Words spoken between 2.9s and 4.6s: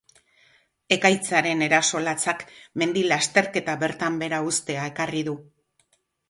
lasterketak bertan behera